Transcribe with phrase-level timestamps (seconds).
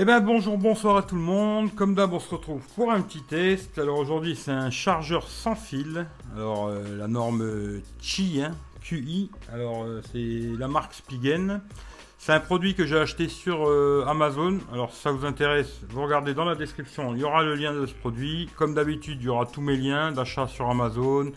[0.00, 1.74] Eh ben bonjour, bonsoir à tout le monde.
[1.74, 3.80] Comme d'hab, on se retrouve pour un petit test.
[3.80, 6.06] Alors aujourd'hui, c'est un chargeur sans fil.
[6.36, 8.52] Alors euh, la norme QI, hein.
[9.52, 11.62] Alors euh, c'est la marque Spigen.
[12.16, 14.60] C'est un produit que j'ai acheté sur euh, Amazon.
[14.72, 17.74] Alors si ça vous intéresse, vous regardez dans la description, il y aura le lien
[17.74, 18.48] de ce produit.
[18.54, 21.32] Comme d'habitude, il y aura tous mes liens d'achat sur Amazon,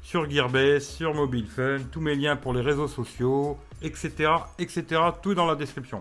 [0.00, 5.02] sur Gearbest, sur Mobile Fun, tous mes liens pour les réseaux sociaux, etc., etc.
[5.22, 6.00] Tout dans la description.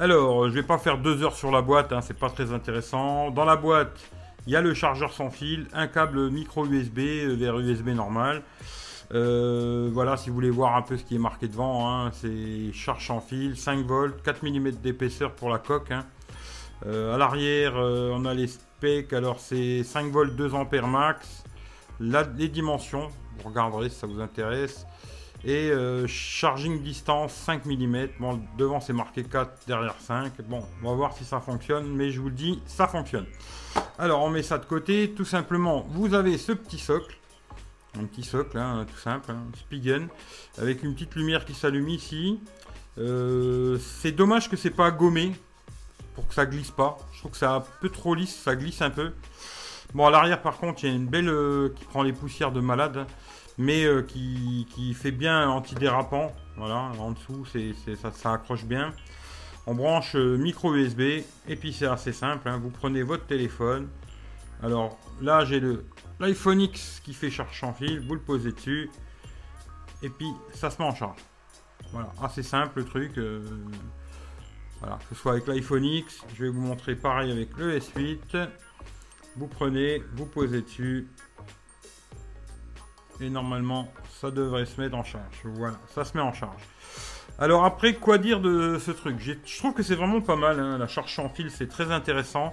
[0.00, 3.32] Alors, je vais pas faire deux heures sur la boîte, hein, c'est pas très intéressant.
[3.32, 3.98] Dans la boîte,
[4.46, 8.44] il y a le chargeur sans fil, un câble micro USB euh, vers USB normal.
[9.12, 12.72] Euh, voilà, si vous voulez voir un peu ce qui est marqué devant, hein, c'est
[12.72, 15.90] charge sans fil, 5 volts, 4 mm d'épaisseur pour la coque.
[15.90, 16.04] Hein.
[16.86, 21.42] Euh, à l'arrière, on a les specs, alors c'est 5 volts 2 ampères max.
[21.98, 24.86] les dimensions, vous regarderez si ça vous intéresse.
[25.44, 28.08] Et euh, charging distance 5 mm.
[28.18, 30.32] Bon, devant c'est marqué 4, derrière 5.
[30.42, 33.26] Bon, on va voir si ça fonctionne, mais je vous le dis, ça fonctionne.
[33.98, 35.12] Alors on met ça de côté.
[35.16, 37.16] Tout simplement, vous avez ce petit socle.
[37.98, 40.08] Un petit socle, hein, tout simple, hein, Spigen,
[40.58, 42.40] avec une petite lumière qui s'allume ici.
[42.98, 45.32] Euh, c'est dommage que c'est pas gommé
[46.14, 46.98] pour que ça glisse pas.
[47.12, 49.12] Je trouve que c'est un peu trop lisse, ça glisse un peu.
[49.94, 52.52] Bon, à l'arrière, par contre, il y a une belle euh, qui prend les poussières
[52.52, 53.06] de malade
[53.58, 56.32] mais euh, qui, fait bien antidérapant.
[56.56, 58.92] Voilà, en dessous, c'est, ça, accroche bien.
[59.66, 61.00] On branche euh, micro USB
[61.48, 62.48] et puis c'est assez simple.
[62.48, 62.58] Hein.
[62.58, 63.88] Vous prenez votre téléphone.
[64.62, 65.84] Alors là, j'ai le
[66.20, 68.00] l'iPhone X qui fait charge sans fil.
[68.06, 68.90] Vous le posez dessus
[70.02, 71.20] et puis ça se met en charge.
[71.92, 73.18] Voilà, assez simple le truc.
[73.18, 73.42] Euh,
[74.80, 78.48] voilà, que ce soit avec l'iPhone X, je vais vous montrer pareil avec le S8.
[79.36, 81.08] Vous prenez, vous posez dessus
[83.20, 83.88] et normalement,
[84.20, 85.42] ça devrait se mettre en charge.
[85.44, 86.62] Voilà, ça se met en charge.
[87.38, 89.16] Alors après, quoi dire de ce truc?
[89.20, 90.58] Je trouve que c'est vraiment pas mal.
[90.58, 90.78] Hein.
[90.78, 92.50] La charge sans fil, c'est très intéressant.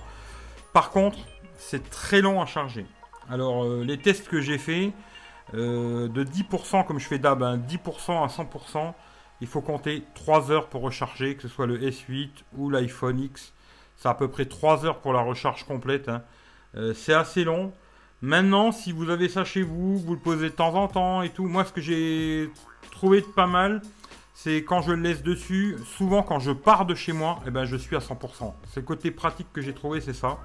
[0.74, 1.18] Par contre,
[1.58, 2.86] c'est très long à charger.
[3.30, 4.94] Alors, euh, les tests que j'ai fait,
[5.54, 8.94] euh, de 10%, comme je fais d'hab, 10% hein, à 100%,
[9.42, 13.54] il faut compter 3 heures pour recharger, que ce soit le S8 ou l'iPhone X.
[13.98, 16.10] C'est à peu près 3 heures pour la recharge complète.
[16.10, 16.24] Hein.
[16.76, 17.74] Euh, c'est assez long.
[18.26, 21.30] Maintenant, si vous avez ça chez vous, vous le posez de temps en temps et
[21.30, 21.46] tout.
[21.46, 22.50] Moi, ce que j'ai
[22.90, 23.84] trouvé de pas mal,
[24.34, 25.76] c'est quand je le laisse dessus.
[25.86, 28.52] Souvent, quand je pars de chez moi, eh ben, je suis à 100%.
[28.72, 30.40] C'est le côté pratique que j'ai trouvé, c'est ça.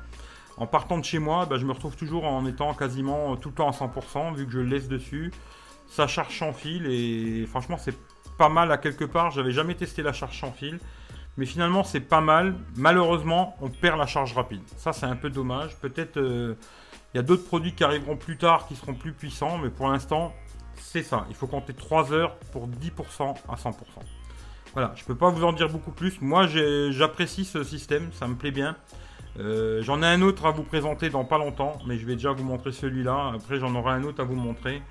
[0.59, 3.55] En partant de chez moi, ben, je me retrouve toujours en étant quasiment tout le
[3.55, 5.33] temps à 100%, vu que je le laisse dessus.
[5.87, 7.97] Ça charge sans fil et franchement, c'est
[8.37, 9.31] pas mal à quelque part.
[9.31, 10.81] J'avais jamais testé la charge sans fil.
[11.37, 12.55] Mais finalement, c'est pas mal.
[12.77, 14.63] Malheureusement, on perd la charge rapide.
[14.77, 15.77] Ça, c'est un peu dommage.
[15.77, 16.55] Peut-être euh,
[17.15, 19.89] il y a d'autres produits qui arriveront plus tard qui seront plus puissants, mais pour
[19.89, 20.35] l'instant,
[20.77, 21.27] c'est ça.
[21.29, 23.73] Il faut compter 3 heures pour 10% à 100%.
[24.73, 26.21] Voilà, je ne peux pas vous en dire beaucoup plus.
[26.21, 26.47] Moi,
[26.91, 28.77] j'apprécie ce système, ça me plaît bien.
[29.39, 32.33] Euh, j'en ai un autre à vous présenter dans pas longtemps, mais je vais déjà
[32.33, 33.33] vous montrer celui-là.
[33.35, 34.83] Après, j'en aurai un autre à vous montrer.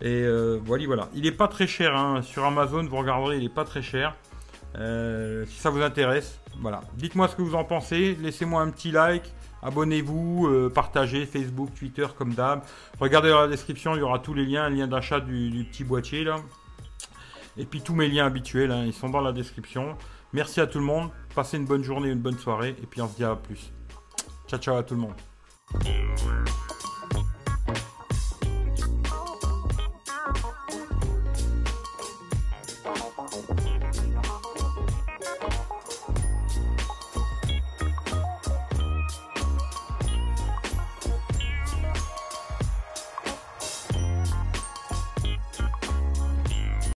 [0.00, 1.08] Et euh, voilà, voilà.
[1.14, 2.22] Il n'est pas très cher hein.
[2.22, 4.16] sur Amazon, vous regarderez, il n'est pas très cher.
[4.76, 6.82] Euh, si ça vous intéresse, voilà.
[6.94, 9.32] Dites-moi ce que vous en pensez, laissez-moi un petit like,
[9.62, 12.62] abonnez-vous, euh, partagez Facebook, Twitter comme d'hab.
[13.00, 15.84] Regardez dans la description, il y aura tous les liens, le lien d'achat du, petit
[15.84, 16.36] boîtier là.
[17.56, 19.96] Et puis tous mes liens habituels, hein, ils sont dans la description.
[20.32, 23.08] Merci à tout le monde, passez une bonne journée, une bonne soirée, et puis on
[23.08, 23.72] se dit à plus.
[24.46, 25.14] Ciao ciao à tout le monde.